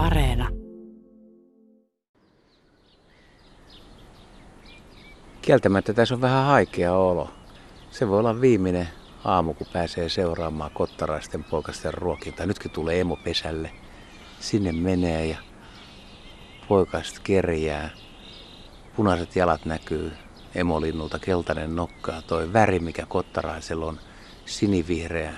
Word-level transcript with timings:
Areena. 0.00 0.48
Kieltämättä 5.42 5.92
tässä 5.92 6.14
on 6.14 6.20
vähän 6.20 6.46
haikea 6.46 6.94
olo. 6.94 7.30
Se 7.90 8.08
voi 8.08 8.18
olla 8.18 8.40
viimeinen 8.40 8.88
aamu, 9.24 9.54
kun 9.54 9.66
pääsee 9.72 10.08
seuraamaan 10.08 10.70
kottaraisten 10.70 11.44
poikasten 11.44 11.94
ruokintaa. 11.94 12.46
Nytkin 12.46 12.70
tulee 12.70 13.00
emo 13.00 13.16
pesälle. 13.16 13.70
Sinne 14.40 14.72
menee 14.72 15.26
ja 15.26 15.36
poikaiset 16.68 17.18
kerjää. 17.18 17.90
Punaiset 18.96 19.36
jalat 19.36 19.64
näkyy 19.64 20.12
emolinnulta, 20.54 21.18
keltainen 21.18 21.76
nokka 21.76 22.22
toi 22.26 22.52
väri, 22.52 22.78
mikä 22.78 23.06
kottaraisella 23.06 23.86
on, 23.86 23.98
sinivihreä, 24.46 25.34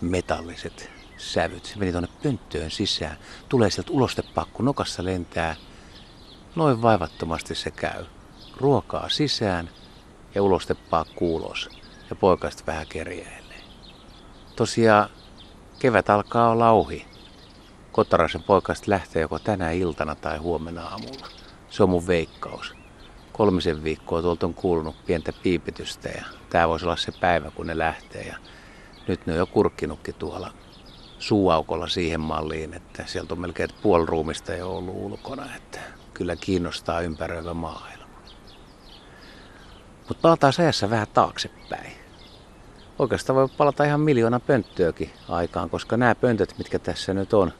metalliset 0.00 0.97
sävyt. 1.18 1.74
Meni 1.78 1.92
tuonne 1.92 2.08
pönttöön 2.22 2.70
sisään. 2.70 3.16
Tulee 3.48 3.70
sieltä 3.70 3.92
ulostepakku, 3.92 4.62
nokassa 4.62 5.04
lentää. 5.04 5.56
Noin 6.56 6.82
vaivattomasti 6.82 7.54
se 7.54 7.70
käy. 7.70 8.04
Ruokaa 8.56 9.08
sisään 9.08 9.70
ja 10.34 10.42
ulostepakku 10.42 11.36
ulos. 11.36 11.68
Ja 12.10 12.16
poikasta 12.16 12.62
vähän 12.66 12.86
kerjäilee. 12.86 13.60
Tosiaan 14.56 15.08
kevät 15.78 16.10
alkaa 16.10 16.50
olla 16.50 16.70
ohi. 16.70 17.06
Kottaraisen 17.92 18.42
poikasta 18.42 18.90
lähtee 18.90 19.22
joko 19.22 19.38
tänä 19.38 19.70
iltana 19.70 20.14
tai 20.14 20.38
huomenna 20.38 20.82
aamulla. 20.82 21.26
Se 21.70 21.82
on 21.82 21.90
mun 21.90 22.06
veikkaus. 22.06 22.74
Kolmisen 23.32 23.84
viikkoa 23.84 24.22
tuolta 24.22 24.46
on 24.46 24.54
kuulunut 24.54 25.06
pientä 25.06 25.32
piipitystä 25.42 26.08
ja 26.08 26.24
tää 26.50 26.68
voisi 26.68 26.84
olla 26.84 26.96
se 26.96 27.12
päivä, 27.12 27.50
kun 27.50 27.66
ne 27.66 27.78
lähtee. 27.78 28.22
Ja 28.22 28.36
nyt 29.08 29.26
ne 29.26 29.32
on 29.32 29.38
jo 29.38 29.46
kurkkinutkin 29.46 30.14
tuolla 30.14 30.52
suuaukolla 31.18 31.88
siihen 31.88 32.20
malliin, 32.20 32.74
että 32.74 33.04
sieltä 33.06 33.34
on 33.34 33.40
melkein 33.40 33.70
puoli 33.82 34.06
ruumista 34.06 34.54
jo 34.54 34.76
ollut 34.76 34.94
ulkona, 34.96 35.56
että 35.56 35.80
kyllä 36.14 36.36
kiinnostaa 36.36 37.00
ympäröivä 37.00 37.54
maailma. 37.54 38.04
Mutta 40.08 40.22
palataan 40.22 40.52
ajassa 40.58 40.90
vähän 40.90 41.06
taaksepäin. 41.14 41.92
Oikeastaan 42.98 43.36
voi 43.36 43.48
palata 43.48 43.84
ihan 43.84 44.00
miljoona 44.00 44.40
pönttöäkin 44.40 45.10
aikaan, 45.28 45.70
koska 45.70 45.96
nämä 45.96 46.14
pöntöt, 46.14 46.54
mitkä 46.58 46.78
tässä 46.78 47.14
nyt 47.14 47.32
on 47.34 47.52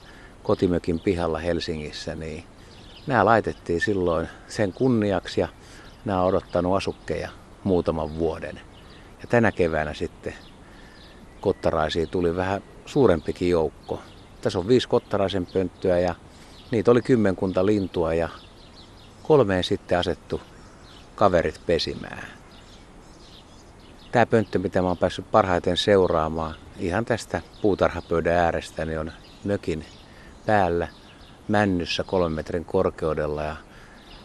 kotimökin 0.43 1.01
pihalla 1.01 1.39
Helsingissä, 1.39 2.15
niin 2.15 2.45
nämä 3.07 3.25
laitettiin 3.25 3.81
silloin 3.81 4.29
sen 4.49 4.73
kunniaksi 4.73 5.41
ja 5.41 5.49
nämä 6.05 6.23
on 6.23 6.29
odottanut 6.29 6.77
asukkeja 6.77 7.31
muutaman 7.65 8.19
vuoden. 8.19 8.61
Ja 9.21 9.27
tänä 9.29 9.53
keväänä 9.53 9.95
sitten 9.95 10.35
kottaraisia 11.41 12.07
tuli 12.07 12.37
vähän 12.37 12.63
suurempikin 12.87 13.51
joukko. 13.51 14.01
Tässä 14.41 14.59
on 14.59 14.69
viisi 14.69 14.89
kottaraisen 14.89 15.47
pönttöä 15.47 15.99
ja 15.99 16.15
niitä 16.71 16.91
oli 16.91 17.03
kymmenkunta 17.03 17.67
lintua 17.67 18.15
ja 18.15 18.29
kolmeen 19.23 19.65
sitten 19.65 19.99
asettu 19.99 20.41
kaverit 21.15 21.61
pesimään. 21.67 22.25
Tämä 24.13 24.27
pönttö, 24.27 24.59
mitä 24.59 24.83
mä 24.83 24.89
oon 24.89 24.99
päässyt 24.99 25.31
parhaiten 25.31 25.77
seuraamaan 25.77 26.55
ihan 26.79 27.05
tästä 27.05 27.41
puutarhapöydän 27.63 28.35
äärestä, 28.37 28.85
niin 28.85 28.99
on 28.99 29.13
mökin 29.45 29.85
päällä 30.47 30.89
männyssä 31.49 32.05
kolmen 32.05 32.33
metrin 32.33 32.65
korkeudella 32.65 33.43
ja 33.43 33.57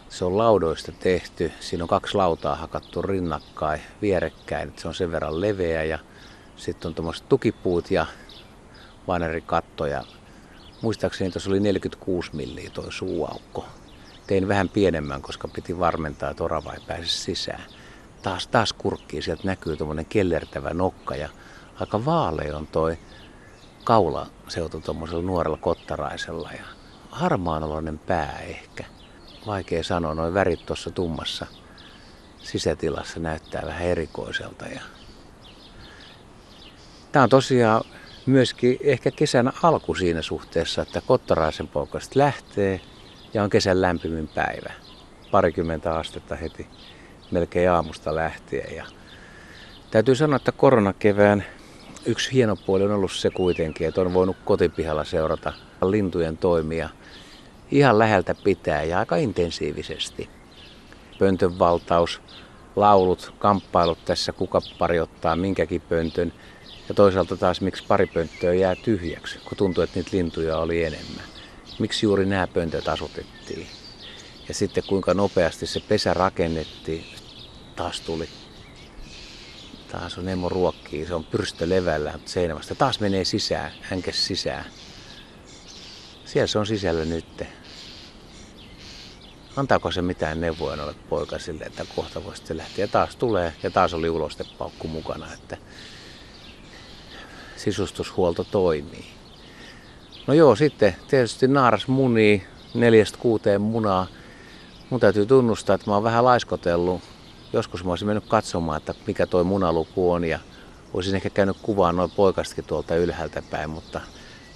se 0.10 0.26
on 0.26 0.38
laudoista 0.38 0.92
tehty. 0.92 1.52
Siinä 1.60 1.84
on 1.84 1.88
kaksi 1.88 2.18
lautaa 2.18 2.56
hakattu 2.56 3.02
rinnakkain, 3.02 3.82
vierekkäin. 4.02 4.74
Se 4.78 4.88
on 4.88 4.94
sen 4.94 5.12
verran 5.12 5.42
leveä 5.42 5.84
ja 5.84 6.00
sitten 6.56 6.90
on 6.90 6.96
tuommoiset 6.96 7.30
tukipuut 7.30 7.92
ja 7.92 8.06
vanerikatto. 9.08 9.86
Ja 9.86 10.04
muistaakseni 10.82 11.32
tuossa 11.32 11.50
oli 11.50 11.60
46 11.60 12.36
milliä 12.36 12.70
tuo 12.70 12.86
suuaukko. 12.90 13.66
Tein 14.28 14.48
vähän 14.48 14.70
pienemmän, 14.70 15.22
koska 15.22 15.48
piti 15.48 15.80
varmentaa, 15.80 16.30
että 16.30 16.44
orava 16.44 16.74
ei 16.74 16.80
pääse 16.88 17.06
sisään. 17.08 17.64
Taas, 18.22 18.48
taas 18.48 18.74
kurkkii, 18.74 19.22
sieltä 19.22 19.44
näkyy 19.46 19.78
tuommoinen 19.78 20.06
kellertävä 20.06 20.70
nokka 20.74 21.16
ja 21.16 21.30
aika 21.80 22.06
vaalea 22.06 22.58
on 22.58 22.68
toi 22.68 22.98
kaula 23.84 24.28
seutu 24.48 24.82
tuommoisella 24.82 25.24
nuorella 25.24 25.58
kottaraisella 25.58 26.50
ja 26.52 26.64
harmaanoloinen 27.10 28.00
pää 28.00 28.40
ehkä. 28.40 28.84
Vaikea 29.48 29.84
sanoa, 29.84 30.14
noin 30.14 30.34
värit 30.34 30.66
tuossa 30.66 30.92
tummassa 30.92 31.48
sisätilassa 32.44 33.20
näyttää 33.20 33.62
vähän 33.66 33.88
erikoiselta. 33.88 34.66
Ja... 34.66 34.82
Tämä 37.14 37.24
on 37.24 37.30
tosiaan 37.30 37.84
myöskin 38.26 38.78
ehkä 38.82 39.12
kesän 39.12 39.52
alku 39.64 39.96
siinä 39.96 40.22
suhteessa, 40.22 40.82
että 40.82 41.02
Kottaraisen 41.02 41.68
poikasta 41.68 42.20
lähtee 42.20 42.82
ja 43.34 43.44
on 43.44 43.50
kesän 43.50 43.82
lämpimin 43.82 44.28
päivä. 44.28 44.74
Parikymmentä 45.32 45.96
astetta 45.96 46.36
heti 46.36 46.68
melkein 47.32 47.72
aamusta 47.72 48.16
lähtien. 48.16 48.76
Ja 48.76 48.86
täytyy 49.92 50.16
sanoa, 50.16 50.36
että 50.36 50.52
koronakevään 50.52 51.46
yksi 52.06 52.34
hieno 52.34 52.56
puoli 52.56 52.84
on 52.84 52.92
ollut 52.92 53.12
se 53.12 53.30
kuitenkin, 53.30 53.88
että 53.88 54.02
on 54.02 54.14
voinut 54.14 54.38
kotipihalla 54.46 55.04
seurata 55.04 55.54
lintujen 55.82 56.38
toimia 56.38 56.90
ihan 57.72 58.00
läheltä 58.00 58.36
pitää 58.44 58.84
ja 58.84 59.00
aika 59.00 59.16
intensiivisesti. 59.16 60.30
Pöntön 61.20 61.60
valtaus, 61.60 62.22
laulut, 62.76 63.34
kamppailut 63.40 64.06
tässä, 64.06 64.32
kuka 64.32 64.60
pari 64.80 65.00
ottaa 65.00 65.36
minkäkin 65.36 65.82
pöntön. 65.82 66.34
Ja 66.90 66.94
toisaalta 66.94 67.38
taas, 67.38 67.62
miksi 67.62 67.84
pari 67.88 68.08
pönttöä 68.08 68.54
jää 68.54 68.76
tyhjäksi, 68.76 69.40
kun 69.40 69.58
tuntuu, 69.58 69.84
että 69.84 70.00
niitä 70.00 70.10
lintuja 70.14 70.58
oli 70.58 70.84
enemmän. 70.84 71.24
Miksi 71.80 72.06
juuri 72.06 72.26
nämä 72.26 72.48
pöntöt 72.48 72.88
asutettiin. 72.88 73.68
Ja 74.48 74.54
sitten 74.54 74.84
kuinka 74.88 75.14
nopeasti 75.14 75.68
se 75.68 75.80
pesä 75.80 76.14
rakennettiin. 76.14 77.06
Taas 77.76 78.02
tuli. 78.02 78.30
Taas 79.92 80.18
on 80.18 80.30
emo 80.30 80.50
ruokkii, 80.50 81.06
se 81.06 81.14
on 81.14 81.24
pyrstö 81.24 81.70
levällä 81.70 82.20
seinämästä. 82.26 82.76
Taas 82.76 83.00
menee 83.00 83.26
sisään, 83.26 83.72
hänkes 83.82 84.28
sisään. 84.28 84.66
Siellä 86.26 86.48
se 86.48 86.60
on 86.60 86.66
sisällä 86.66 87.06
nyt. 87.06 87.44
Antaako 89.56 89.92
se 89.92 90.02
mitään 90.02 90.42
neuvoja 90.42 90.76
noille 90.76 90.96
poikasille, 91.10 91.64
että 91.64 91.86
kohta 91.96 92.24
voisi 92.24 92.58
lähteä. 92.58 92.84
Ja 92.84 92.88
taas 92.88 93.16
tulee, 93.16 93.54
ja 93.64 93.72
taas 93.72 93.94
oli 93.94 94.10
ulostepaukku 94.10 94.88
mukana, 94.88 95.34
että 95.34 95.58
sisustushuolto 97.64 98.44
toimii. 98.44 99.06
No 100.28 100.34
joo, 100.34 100.56
sitten 100.56 100.96
tietysti 101.08 101.48
naaras 101.48 101.88
munii 101.88 102.44
neljästä 102.74 103.18
kuuteen 103.18 103.62
munaa. 103.62 104.08
Mun 104.90 105.00
täytyy 105.00 105.26
tunnustaa, 105.26 105.76
että 105.76 105.90
mä 105.90 105.94
oon 105.94 106.04
vähän 106.04 106.26
laiskotellut. 106.26 107.02
Joskus 107.54 107.84
mä 107.84 107.92
olisin 107.92 108.08
mennyt 108.08 108.28
katsomaan, 108.28 108.78
että 108.78 108.94
mikä 109.08 109.26
toi 109.26 109.44
munaluku 109.44 110.12
on 110.12 110.24
ja 110.24 110.40
olisin 110.94 111.16
ehkä 111.16 111.30
käynyt 111.30 111.58
kuvaan 111.62 111.96
noin 111.96 112.12
poikastakin 112.12 112.66
tuolta 112.66 112.96
ylhäältä 112.96 113.44
päin, 113.52 113.70
mutta 113.70 114.02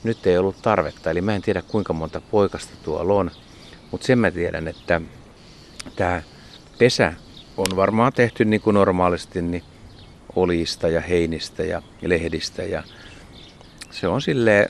nyt 0.03 0.27
ei 0.27 0.37
ollut 0.37 0.61
tarvetta. 0.61 1.11
Eli 1.11 1.21
mä 1.21 1.35
en 1.35 1.41
tiedä 1.41 1.61
kuinka 1.61 1.93
monta 1.93 2.21
poikasta 2.31 2.73
tuolla 2.83 3.13
on. 3.13 3.31
Mutta 3.91 4.07
sen 4.07 4.19
mä 4.19 4.31
tiedän, 4.31 4.67
että 4.67 5.01
tämä 5.95 6.21
pesä 6.77 7.13
on 7.57 7.75
varmaan 7.75 8.13
tehty 8.13 8.45
niin 8.45 8.61
kuin 8.61 8.73
normaalisti 8.73 9.41
niin 9.41 9.63
olista 10.37 10.87
ja 10.87 11.01
heinistä 11.01 11.63
ja 11.63 11.81
lehdistä. 12.01 12.63
Ja 12.63 12.83
se 13.91 14.07
on 14.07 14.21
sille 14.21 14.67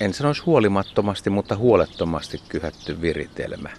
en 0.00 0.14
sanoisi 0.14 0.42
huolimattomasti, 0.42 1.30
mutta 1.30 1.56
huolettomasti 1.56 2.40
kyhätty 2.48 3.00
viritelmä. 3.00 3.70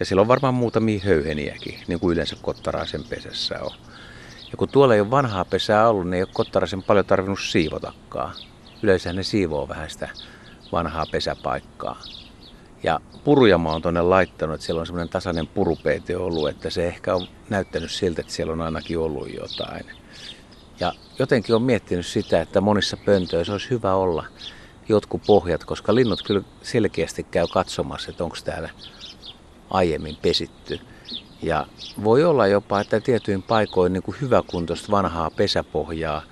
Ja 0.00 0.06
sillä 0.06 0.22
on 0.22 0.28
varmaan 0.28 0.54
muutamia 0.54 1.00
höyheniäkin, 1.04 1.78
niin 1.86 2.00
kuin 2.00 2.12
yleensä 2.12 2.36
kottaraisen 2.42 3.04
pesässä 3.04 3.58
on. 3.62 3.70
Ja 4.50 4.56
kun 4.56 4.68
tuolla 4.68 4.94
ei 4.94 5.00
ole 5.00 5.10
vanhaa 5.10 5.44
pesää 5.44 5.88
ollut, 5.88 6.04
niin 6.04 6.14
ei 6.14 6.22
ole 6.22 6.28
kottaraisen 6.32 6.82
paljon 6.82 7.06
tarvinnut 7.06 7.40
siivotakaan. 7.40 8.34
Yleensä 8.82 9.12
ne 9.12 9.22
siivoo 9.22 9.68
vähän 9.68 9.90
sitä 9.90 10.08
vanhaa 10.72 11.06
pesäpaikkaa. 11.12 12.00
Ja 12.82 13.00
puruja 13.24 13.58
mä 13.58 13.68
oon 13.68 13.82
tuonne 13.82 14.02
laittanut, 14.02 14.54
että 14.54 14.66
siellä 14.66 14.80
on 14.80 14.86
semmoinen 14.86 15.08
tasainen 15.08 15.46
purupeite 15.46 16.16
ollut, 16.16 16.48
että 16.48 16.70
se 16.70 16.86
ehkä 16.86 17.14
on 17.14 17.26
näyttänyt 17.50 17.90
siltä, 17.90 18.20
että 18.20 18.32
siellä 18.32 18.52
on 18.52 18.60
ainakin 18.60 18.98
ollut 18.98 19.34
jotain. 19.34 20.01
Ja 20.80 20.92
jotenkin 21.18 21.54
on 21.54 21.62
miettinyt 21.62 22.06
sitä, 22.06 22.40
että 22.40 22.60
monissa 22.60 22.96
pöntöissä 22.96 23.52
olisi 23.52 23.70
hyvä 23.70 23.94
olla 23.94 24.24
jotkut 24.88 25.22
pohjat, 25.26 25.64
koska 25.64 25.94
linnut 25.94 26.22
kyllä 26.22 26.42
selkeästi 26.62 27.22
käy 27.22 27.46
katsomassa, 27.52 28.10
että 28.10 28.24
onko 28.24 28.36
täällä 28.44 28.70
aiemmin 29.70 30.16
pesitty. 30.22 30.80
Ja 31.42 31.66
voi 32.04 32.24
olla 32.24 32.46
jopa, 32.46 32.80
että 32.80 33.00
tietyin 33.00 33.42
paikoin 33.42 33.92
niin 33.92 34.02
kuin 34.02 34.16
hyväkuntoista 34.20 34.90
vanhaa 34.92 35.30
pesäpohjaa, 35.30 36.22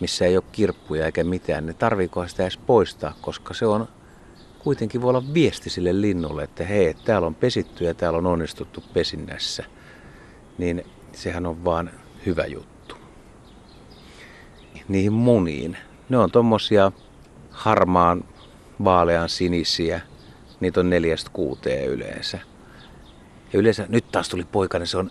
missä 0.00 0.24
ei 0.24 0.36
ole 0.36 0.44
kirppuja 0.52 1.06
eikä 1.06 1.24
mitään, 1.24 1.66
niin 1.66 1.76
tarviiko 1.76 2.28
sitä 2.28 2.42
edes 2.42 2.56
poistaa, 2.56 3.14
koska 3.20 3.54
se 3.54 3.66
on 3.66 3.88
kuitenkin 4.58 5.02
voi 5.02 5.08
olla 5.08 5.34
viesti 5.34 5.70
sille 5.70 6.00
linnulle, 6.00 6.42
että 6.42 6.64
hei, 6.64 6.94
täällä 6.94 7.26
on 7.26 7.34
pesitty 7.34 7.84
ja 7.84 7.94
täällä 7.94 8.18
on 8.18 8.26
onnistuttu 8.26 8.84
pesinnässä. 8.92 9.64
Niin 10.58 10.86
sehän 11.12 11.46
on 11.46 11.64
vaan 11.64 11.90
hyvä 12.26 12.46
juttu. 12.46 12.73
Niihin 14.88 15.12
muniin. 15.12 15.76
Ne 16.08 16.18
on 16.18 16.30
tommosia 16.30 16.92
harmaan 17.50 18.24
vaalean 18.84 19.28
sinisiä, 19.28 20.00
niitä 20.60 20.80
on 20.80 20.90
neljästä 20.90 21.30
kuuteen 21.32 21.88
yleensä. 21.88 22.38
Ja 23.52 23.58
yleensä 23.58 23.86
nyt 23.88 24.04
taas 24.12 24.28
tuli 24.28 24.44
poika, 24.44 24.78
niin 24.78 24.86
se 24.86 24.98
on 24.98 25.10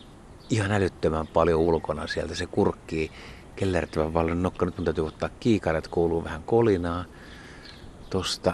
ihan 0.50 0.71
älyttömän 0.71 1.27
paljon 1.27 1.60
ulkona 1.60 2.07
sieltä. 2.07 2.36
Se 2.36 2.45
kurkkii 2.45 3.12
kellertävän 3.56 4.13
paljon 4.13 4.44
nokka. 4.44 4.65
Nyt 4.65 4.77
mun 4.77 4.86
täytyy 4.86 5.07
ottaa 5.07 5.30
kiikaret, 5.39 5.88
kuuluu 5.88 6.24
vähän 6.24 6.44
kolinaa. 6.44 7.06
Tosta 8.10 8.54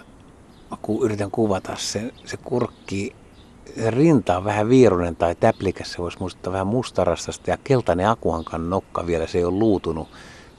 mä 0.70 0.76
ku, 0.82 1.04
yritän 1.04 1.30
kuvata 1.30 1.76
sen, 1.76 2.12
se 2.24 2.36
kurkkii 2.36 3.12
se 3.74 3.90
rinta 3.90 4.36
on 4.36 4.44
vähän 4.44 4.68
viirunen 4.68 5.16
tai 5.16 5.34
täplikässä, 5.34 5.98
voisi 5.98 6.18
muistuttaa 6.20 6.52
vähän 6.52 6.66
mustarastasta 6.66 7.50
ja 7.50 7.56
keltainen 7.64 8.08
akuankan 8.08 8.70
nokka 8.70 9.06
vielä, 9.06 9.26
se 9.26 9.38
ei 9.38 9.44
ole 9.44 9.58
luutunut. 9.58 10.08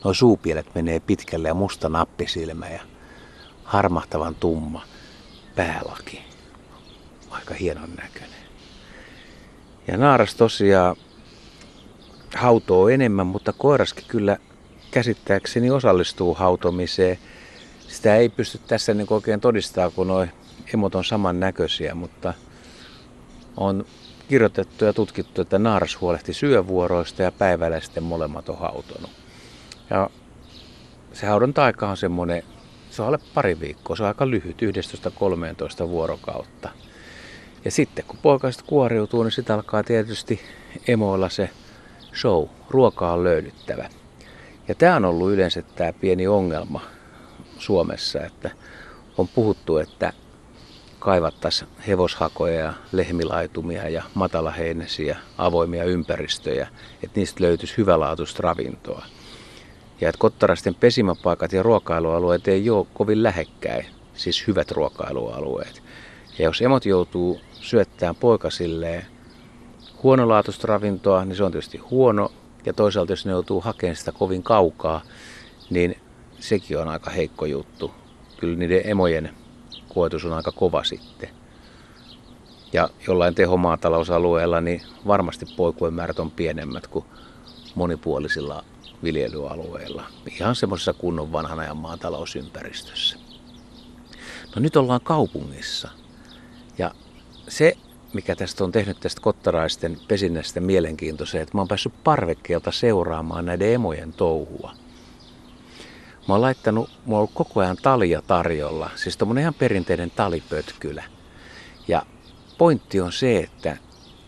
Noin 0.04 0.16
suupielet 0.16 0.76
menee 0.76 1.00
pitkälle 1.00 1.48
ja 1.48 1.54
musta 1.54 1.90
nappisilmä 1.90 2.70
ja 2.70 2.80
harmahtavan 3.64 4.36
tumma 4.36 4.82
päälaki. 5.56 6.24
Aika 7.30 7.54
hienon 7.54 7.90
näköinen. 7.90 8.42
Ja 9.88 9.98
naaras 9.98 10.36
tosiaan 10.36 10.96
hautoo 12.36 12.90
enemmän, 12.90 13.28
mutta 13.28 13.54
koiraskin 13.54 14.06
kyllä 14.08 14.38
käsittääkseni 14.92 15.72
osallistuu 15.72 16.34
hautomiseen. 16.34 17.18
Sitä 17.88 18.16
ei 18.16 18.30
pysty 18.30 18.60
tässä 18.68 18.94
niin 18.94 19.08
oikein 19.10 19.42
todistaa, 19.42 19.90
kun 19.90 20.08
nuo 20.08 20.28
emot 20.74 20.96
on 20.96 21.06
samannäköisiä, 21.06 21.96
mutta 21.96 22.34
on 23.58 23.86
kirjoitettu 24.30 24.86
ja 24.86 24.94
tutkittu, 24.94 25.42
että 25.42 25.60
naaras 25.60 26.02
huolehti 26.02 26.34
syövuoroista 26.34 27.24
ja 27.24 27.32
päivällä 27.32 27.80
sitten 27.80 28.04
molemmat 28.04 28.50
on 28.50 28.58
hautonut. 28.58 29.21
Ja 29.92 30.10
se 31.14 31.28
haudonta-aika 31.28 31.90
on 31.90 31.98
semmoinen, 31.98 32.44
se 32.92 33.02
on 33.02 33.08
alle 33.08 33.20
pari 33.34 33.60
viikkoa, 33.60 33.96
se 33.96 34.04
on 34.04 34.08
aika 34.08 34.30
lyhyt, 34.30 34.58
11-13 35.84 35.88
vuorokautta. 35.88 36.70
Ja 37.66 37.72
sitten 37.72 38.06
kun 38.06 38.20
poikaiset 38.22 38.62
kuoriutuu, 38.62 39.24
niin 39.24 39.32
sitten 39.32 39.56
alkaa 39.56 39.84
tietysti 39.84 40.42
emoilla 40.88 41.30
se 41.30 41.50
show, 42.14 42.48
ruoka 42.70 43.12
on 43.12 43.24
löydyttävä. 43.24 43.90
Ja 44.68 44.76
tämä 44.76 44.96
on 44.96 45.06
ollut 45.06 45.32
yleensä 45.32 45.62
tämä 45.62 45.94
pieni 45.94 46.28
ongelma 46.28 46.82
Suomessa, 47.58 48.20
että 48.20 48.52
on 49.18 49.28
puhuttu, 49.28 49.78
että 49.78 50.14
kaivattaisiin 51.00 51.70
hevoshakoja 51.88 52.60
ja 52.60 52.74
lehmilaitumia 52.92 53.90
ja 53.90 54.04
matalaheinäisiä 54.14 55.18
avoimia 55.38 55.84
ympäristöjä, 55.84 56.68
että 57.04 57.20
niistä 57.20 57.44
löytyisi 57.44 57.78
hyvälaatuista 57.78 58.44
ravintoa. 58.44 59.06
Ja 60.02 60.10
että 60.10 60.20
kottarasten 60.20 60.76
pesimäpaikat 60.76 61.54
ja 61.54 61.64
ruokailualueet 61.64 62.48
ei 62.48 62.70
ole 62.70 62.88
kovin 62.94 63.24
lähekkäin, 63.24 63.86
siis 64.14 64.48
hyvät 64.48 64.72
ruokailualueet. 64.72 65.84
Ja 66.40 66.46
jos 66.46 66.62
emot 66.62 66.86
joutuu 66.86 67.42
syöttämään 67.52 68.16
poikasilleen 68.16 69.06
huonolaatuista 70.04 70.68
ravintoa, 70.68 71.26
niin 71.26 71.36
se 71.36 71.44
on 71.44 71.52
tietysti 71.52 71.78
huono. 71.78 72.32
Ja 72.66 72.74
toisaalta 72.74 73.12
jos 73.12 73.26
ne 73.26 73.32
joutuu 73.32 73.62
hakemaan 73.62 73.96
sitä 73.96 74.12
kovin 74.12 74.44
kaukaa, 74.44 75.02
niin 75.70 75.96
sekin 76.40 76.78
on 76.78 76.88
aika 76.88 77.10
heikko 77.12 77.46
juttu. 77.46 77.92
Kyllä 78.38 78.58
niiden 78.58 78.82
emojen 78.84 79.30
koetus 79.94 80.26
on 80.26 80.34
aika 80.34 80.52
kova 80.52 80.84
sitten. 80.84 81.30
Ja 82.74 82.90
jollain 83.08 83.36
tehomaatalousalueella 83.36 84.62
niin 84.62 84.82
varmasti 85.08 85.46
poikujen 85.58 85.94
määrät 85.94 86.20
on 86.20 86.32
pienemmät 86.32 86.88
kuin 86.88 87.06
monipuolisilla 87.76 88.64
viljelyalueilla. 89.04 90.04
Ihan 90.32 90.56
semmoisessa 90.56 90.94
kunnon 90.94 91.32
vanhan 91.32 91.60
ajan 91.60 91.78
maatalousympäristössä. 91.78 93.18
No 94.56 94.62
nyt 94.62 94.76
ollaan 94.76 95.02
kaupungissa. 95.04 95.90
Ja 96.78 96.92
se, 97.48 97.78
mikä 98.14 98.36
tästä 98.36 98.64
on 98.64 98.72
tehnyt 98.72 99.00
tästä 99.00 99.22
kottaraisten 99.22 99.98
pesinnästä 100.08 100.60
mielenkiintoiseen, 100.60 101.42
että 101.42 101.58
mä 101.58 101.62
oon 101.62 101.68
päässyt 101.68 102.04
parvekkeelta 102.04 102.72
seuraamaan 102.72 103.46
näiden 103.46 103.74
emojen 103.74 104.14
touhua. 104.14 104.74
Mä 106.28 106.34
oon 106.34 106.42
laittanut, 106.42 106.90
mulla 106.90 107.18
on 107.18 107.18
ollut 107.18 107.32
koko 107.34 107.60
ajan 107.60 107.78
talia 107.82 108.22
tarjolla, 108.22 108.90
siis 108.96 109.18
tommonen 109.18 109.42
ihan 109.42 109.54
perinteinen 109.54 110.12
talipötkylä. 110.12 111.04
Ja 111.88 112.06
pointti 112.58 113.02
on 113.02 113.12
se, 113.12 113.38
että 113.38 113.78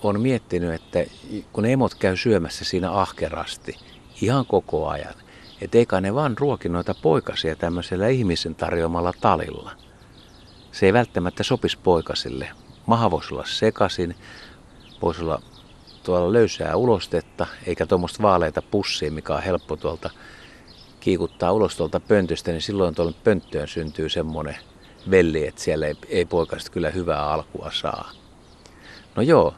on 0.04 0.22
miettinyt, 0.22 0.74
että 0.74 1.06
kun 1.54 1.66
emot 1.66 1.96
käy 1.96 2.18
syömässä 2.18 2.66
siinä 2.66 2.92
ahkerasti 2.92 3.76
ihan 4.24 4.46
koko 4.46 4.88
ajan, 4.88 5.14
että 5.62 5.78
eikä 5.78 6.02
ne 6.02 6.16
vaan 6.16 6.38
ruoki 6.38 6.70
noita 6.70 6.96
poikasia 7.02 7.56
tämmöisellä 7.56 8.08
ihmisen 8.08 8.56
tarjoamalla 8.56 9.14
talilla. 9.22 9.72
Se 10.72 10.86
ei 10.86 10.94
välttämättä 10.94 11.44
sopisi 11.44 11.78
poikasille. 11.84 12.50
Maha 12.86 13.12
voisi 13.12 13.34
olla 13.34 13.46
sekasin, 13.46 14.16
voisi 15.02 15.22
olla 15.22 15.42
tuolla 16.04 16.34
löysää 16.34 16.76
ulostetta, 16.76 17.48
eikä 17.66 17.86
tuommoista 17.86 18.24
vaaleita 18.24 18.62
pussia, 18.62 19.12
mikä 19.12 19.36
on 19.36 19.44
helppo 19.44 19.76
tuolta 19.76 20.10
kiikuttaa 21.00 21.52
ulos 21.52 21.76
tuolta 21.76 22.00
pöntöstä, 22.00 22.52
niin 22.52 22.62
silloin 22.62 22.96
tuolle 22.96 23.14
pönttöön 23.24 23.68
syntyy 23.68 24.10
semmoinen 24.10 24.58
velli, 25.12 25.48
että 25.48 25.62
siellä 25.62 25.88
ei, 25.88 25.96
ei 26.10 26.26
poikasta 26.26 26.72
kyllä 26.72 26.90
hyvää 26.90 27.30
alkua 27.30 27.72
saa. 27.74 28.12
No 29.16 29.22
joo, 29.22 29.54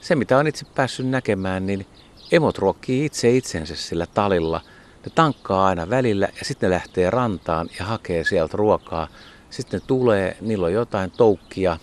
se 0.00 0.14
mitä 0.14 0.38
on 0.38 0.46
itse 0.46 0.66
päässyt 0.74 1.06
näkemään, 1.06 1.66
niin 1.66 1.86
emot 2.32 2.58
ruokkii 2.58 3.04
itse 3.04 3.36
itsensä 3.36 3.76
sillä 3.76 4.06
talilla. 4.06 4.60
Ne 5.04 5.12
tankkaa 5.14 5.66
aina 5.66 5.90
välillä 5.90 6.28
ja 6.38 6.44
sitten 6.44 6.70
ne 6.70 6.76
lähtee 6.76 7.10
rantaan 7.10 7.68
ja 7.78 7.84
hakee 7.84 8.24
sieltä 8.24 8.56
ruokaa. 8.56 9.08
Sitten 9.50 9.80
ne 9.80 9.86
tulee, 9.86 10.36
niillä 10.40 10.66
on 10.66 10.72
jotain 10.72 11.10
toukkia 11.10 11.78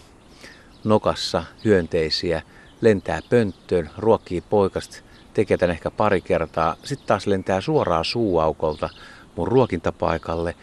nokassa, 0.83 1.43
hyönteisiä, 1.65 2.41
lentää 2.81 3.19
pönttöön, 3.29 3.89
ruokkii 3.97 4.41
poikasta 4.41 4.97
tekee 5.33 5.57
tämän 5.57 5.75
ehkä 5.75 5.91
pari 5.91 6.21
kertaa. 6.21 6.75
Sitten 6.83 7.07
taas 7.07 7.27
lentää 7.27 7.61
suoraan 7.61 8.05
suuaukolta 8.05 8.89
mun 9.35 9.47
ruokintapaikalle 9.47 10.55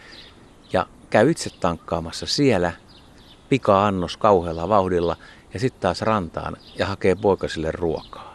ja 0.73 0.85
käy 1.09 1.31
itse 1.31 1.49
tankkaamassa 1.59 2.25
siellä 2.25 2.71
pika-annos 3.49 4.17
kauhealla 4.17 4.69
vauhdilla 4.69 5.17
ja 5.53 5.59
sitten 5.59 5.81
taas 5.81 6.01
rantaan 6.01 6.57
ja 6.79 6.85
hakee 6.85 7.15
poikasille 7.15 7.71
ruokaa. 7.71 8.30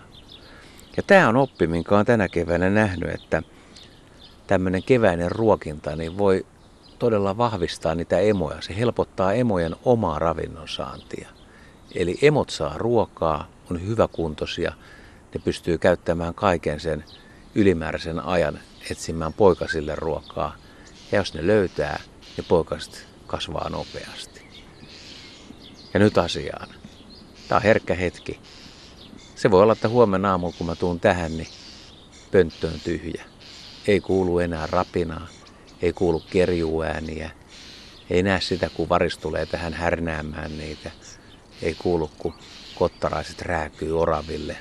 Ja 0.97 1.03
tämä 1.03 1.29
on 1.29 1.37
oppi, 1.37 1.67
minkä 1.67 1.99
on 1.99 2.07
tänä 2.07 2.29
keväänä 2.29 2.71
nähnyt, 2.71 3.11
että 3.11 3.43
tämmöinen 4.47 4.83
keväinen 4.83 5.31
ruokinta 5.31 5.97
niin 5.97 6.19
voi 6.19 6.47
todella 6.99 7.37
vahvistaa 7.37 7.95
niitä 7.95 8.19
emoja. 8.19 8.61
Se 8.61 8.77
helpottaa 8.77 9.33
emojen 9.33 9.77
omaa 9.85 10.19
ravinnon 10.19 10.69
saantia. 10.69 11.29
Eli 11.95 12.19
emot 12.23 12.51
saa 12.51 12.79
ruokaa, 12.79 13.49
on 13.71 13.87
hyväkuntoisia, 13.87 14.73
ne 15.35 15.41
pystyy 15.45 15.79
käyttämään 15.79 16.35
kaiken 16.35 16.81
sen 16.81 17.05
ylimääräisen 17.55 18.21
ajan 18.21 18.59
etsimään 18.91 19.33
poikasille 19.33 19.95
ruokaa. 19.97 20.57
Ja 21.13 21.19
jos 21.19 21.35
ne 21.35 21.47
löytää, 21.47 22.01
niin 22.37 22.45
poikaset 22.49 23.07
kasvaa 23.27 23.69
nopeasti. 23.69 24.47
Ja 25.95 26.01
nyt 26.01 26.19
asiaan. 26.19 26.69
Tämä 27.49 27.57
on 27.57 27.63
herkkä 27.63 27.95
hetki. 27.95 28.41
Se 29.37 29.51
voi 29.51 29.63
olla, 29.63 29.73
että 29.73 29.89
huomenna 29.89 30.31
aamulla 30.31 30.55
kun 30.59 30.67
mä 30.67 30.75
tuun 30.75 31.01
tähän, 31.01 31.37
niin 31.37 31.49
pönttö 32.31 32.67
on 32.67 32.81
tyhjä. 32.85 33.25
Ei 33.87 34.01
kuulu 34.01 34.39
enää 34.39 34.67
rapinaa, 34.67 35.27
ei 35.83 35.93
kuulu 35.93 36.23
kerjuääniä, 36.31 37.31
ei 38.11 38.23
näe 38.23 38.41
sitä, 38.41 38.71
kun 38.71 38.89
varis 38.89 39.19
tulee 39.19 39.47
tähän 39.47 39.75
härnäämään 39.75 40.59
niitä. 40.59 40.91
Ei 41.63 41.75
kuulu, 41.75 42.11
kun 42.19 42.35
kottaraiset 42.75 43.43
rääkyy 43.43 44.01
oraville 44.01 44.57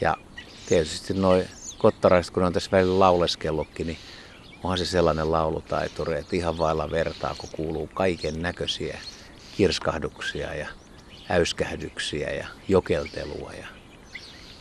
ja 0.00 0.16
tietysti 0.68 1.14
noin 1.14 1.48
kottaraiset, 1.78 2.34
kun 2.34 2.42
on 2.42 2.52
tässä 2.52 2.70
välillä 2.70 2.98
lauleskellutkin, 2.98 3.86
niin 3.86 3.98
onhan 4.62 4.78
se 4.78 4.86
sellainen 4.86 5.32
laulutaituri, 5.32 6.18
että 6.18 6.36
ihan 6.36 6.58
vailla 6.58 6.90
vertaa, 6.90 7.34
kun 7.38 7.50
kuuluu 7.56 7.90
kaiken 7.94 8.42
näköisiä 8.42 8.98
kirskahduksia 9.56 10.54
ja 10.54 10.81
äyskähdyksiä 11.30 12.30
ja 12.30 12.46
jokeltelua 12.68 13.52
ja 13.52 13.66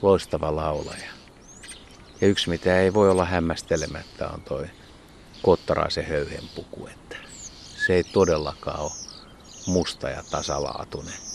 loistava 0.01 0.55
laulaja. 0.55 1.07
Ja 2.21 2.27
yksi, 2.27 2.49
mitä 2.49 2.79
ei 2.79 2.93
voi 2.93 3.09
olla 3.09 3.25
hämmästelemättä, 3.25 4.27
on 4.27 4.41
toi 4.41 4.67
kottaraisen 5.41 6.05
höyhenpuku, 6.05 6.87
että 6.87 7.17
se 7.85 7.93
ei 7.93 8.03
todellakaan 8.03 8.79
ole 8.79 8.91
musta 9.67 10.09
ja 10.09 10.23
tasalaatuinen 10.31 11.31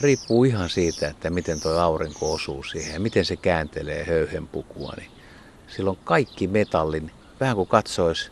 riippuu 0.00 0.44
ihan 0.44 0.70
siitä, 0.70 1.08
että 1.08 1.30
miten 1.30 1.60
tuo 1.60 1.72
aurinko 1.72 2.32
osuu 2.32 2.62
siihen 2.62 2.94
ja 2.94 3.00
miten 3.00 3.24
se 3.24 3.36
kääntelee 3.36 4.04
höyhenpukua. 4.04 4.92
Niin 4.96 5.10
silloin 5.68 5.98
kaikki 6.04 6.46
metallin, 6.46 7.10
vähän 7.40 7.56
kuin 7.56 7.68
katsoisi 7.68 8.30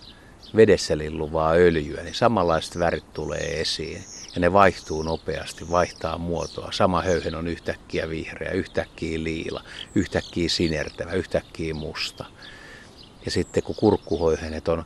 vedessä 0.56 0.98
lilluvaa 0.98 1.52
öljyä, 1.52 2.02
niin 2.02 2.14
samanlaiset 2.14 2.78
värit 2.78 3.12
tulee 3.12 3.60
esiin. 3.60 4.04
Ja 4.34 4.40
ne 4.40 4.52
vaihtuu 4.52 5.02
nopeasti, 5.02 5.70
vaihtaa 5.70 6.18
muotoa. 6.18 6.72
Sama 6.72 7.02
höyhen 7.02 7.34
on 7.34 7.48
yhtäkkiä 7.48 8.08
vihreä, 8.08 8.50
yhtäkkiä 8.50 9.22
liila, 9.22 9.64
yhtäkkiä 9.94 10.48
sinertävä, 10.48 11.12
yhtäkkiä 11.12 11.74
musta. 11.74 12.24
Ja 13.24 13.30
sitten 13.30 13.62
kun 13.62 13.74
kurkkuhoihenet 13.74 14.68
on 14.68 14.84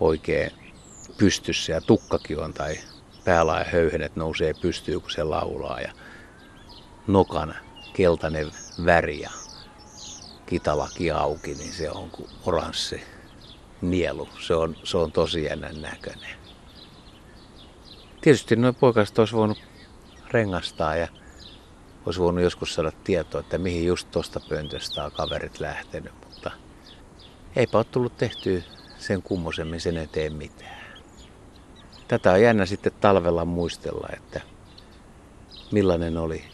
oikein 0.00 0.50
pystyssä 1.18 1.72
ja 1.72 1.80
tukkakin 1.80 2.38
on 2.38 2.54
tai 2.54 2.78
päälaajan 3.24 3.72
höyhenet 3.72 4.16
nousee 4.16 4.54
pystyyn, 4.62 5.00
kun 5.00 5.10
se 5.10 5.22
laulaa 5.22 5.80
ja 5.80 5.92
nokan 7.06 7.54
keltainen 7.92 8.50
väri 8.84 9.20
ja 9.20 9.30
kitalaki 10.46 11.10
auki, 11.10 11.54
niin 11.54 11.72
se 11.72 11.90
on 11.90 12.10
kuin 12.10 12.30
oranssi 12.46 13.02
nielu. 13.80 14.28
Se 14.46 14.54
on, 14.54 14.76
se 14.84 14.96
on 14.96 15.12
tosi 15.12 15.44
jännän 15.44 15.82
näköinen. 15.82 16.41
Tietysti 18.22 18.56
noin 18.56 18.74
poikaset 18.74 19.18
olisi 19.18 19.34
voinut 19.34 19.58
rengastaa 20.30 20.96
ja 20.96 21.08
olisi 22.06 22.20
voinut 22.20 22.44
joskus 22.44 22.74
saada 22.74 22.92
tietoa, 23.04 23.40
että 23.40 23.58
mihin 23.58 23.86
just 23.86 24.10
tuosta 24.10 24.40
pöntöstä 24.48 25.04
on 25.04 25.12
kaverit 25.12 25.60
lähtenyt, 25.60 26.12
mutta 26.24 26.50
eipä 27.56 27.78
ole 27.78 27.84
tullut 27.84 28.16
tehtyä 28.16 28.62
sen 28.98 29.22
kummosemmin 29.22 29.80
sen 29.80 29.96
eteen 29.96 30.36
mitään. 30.36 31.02
Tätä 32.08 32.32
on 32.32 32.42
jännä 32.42 32.66
sitten 32.66 32.92
talvella 33.00 33.44
muistella, 33.44 34.08
että 34.16 34.40
millainen 35.72 36.16
oli 36.18 36.44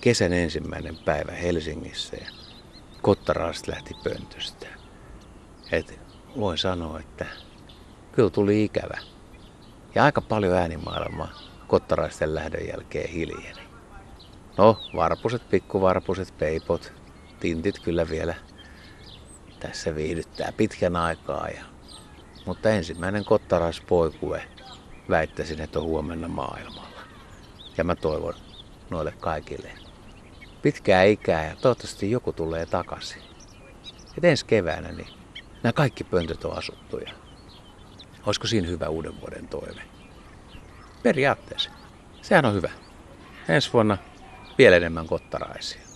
kesän 0.00 0.32
ensimmäinen 0.32 0.96
päivä 0.96 1.32
Helsingissä 1.32 2.16
ja 2.16 2.30
Kottaraasta 3.02 3.72
lähti 3.72 3.96
pöntöstä. 4.04 4.66
Et 5.72 6.00
voin 6.36 6.58
sanoa, 6.58 7.00
että 7.00 7.26
kyllä 8.12 8.30
tuli 8.30 8.64
ikävä. 8.64 8.98
Ja 9.94 10.04
aika 10.04 10.20
paljon 10.20 10.54
äänimaailmaa 10.54 11.28
kottaraisten 11.66 12.34
lähdön 12.34 12.68
jälkeen 12.68 13.10
hiljeni. 13.10 13.60
No, 14.58 14.80
varpuset, 14.96 15.48
pikkuvarpuset, 15.50 16.38
peipot, 16.38 16.92
tintit 17.40 17.78
kyllä 17.78 18.08
vielä 18.08 18.34
tässä 19.60 19.94
viihdyttää 19.94 20.52
pitkän 20.56 20.96
aikaa. 20.96 21.48
Ja, 21.48 21.64
mutta 22.46 22.70
ensimmäinen 22.70 23.24
kottaraispoikue 23.24 24.42
väittäisin, 25.08 25.60
että 25.60 25.78
on 25.78 25.84
huomenna 25.84 26.28
maailmalla. 26.28 27.00
Ja 27.78 27.84
mä 27.84 27.94
toivon 27.94 28.34
noille 28.90 29.12
kaikille 29.20 29.70
pitkää 30.62 31.02
ikää 31.02 31.46
ja 31.46 31.56
toivottavasti 31.56 32.10
joku 32.10 32.32
tulee 32.32 32.66
takaisin. 32.66 33.22
Et 34.18 34.24
ensi 34.24 34.46
keväänä 34.46 34.92
niin 34.92 35.08
nämä 35.62 35.72
kaikki 35.72 36.04
pöntöt 36.04 36.44
on 36.44 36.58
asuttuja. 36.58 37.12
Olisiko 38.26 38.46
siinä 38.46 38.68
hyvä 38.68 38.88
uuden 38.88 39.20
vuoden 39.20 39.48
toive? 39.48 39.82
Periaatteessa. 41.02 41.70
Sehän 42.22 42.44
on 42.44 42.54
hyvä. 42.54 42.70
Ensi 43.48 43.72
vuonna 43.72 43.98
vielä 44.58 44.76
enemmän 44.76 45.06
kottaraisia. 45.06 45.89